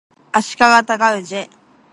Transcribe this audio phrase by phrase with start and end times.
[0.33, 1.47] 足利尊氏